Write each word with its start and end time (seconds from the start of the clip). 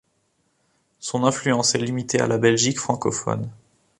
Son 0.99 1.23
influence 1.25 1.75
est 1.75 1.77
limitée 1.77 2.19
à 2.21 2.25
la 2.27 2.39
Belgique 2.39 2.79
francophone. 2.79 3.51